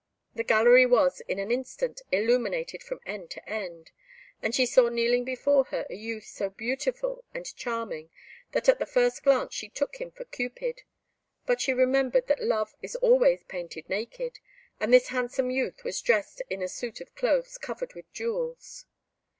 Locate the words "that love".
12.29-12.73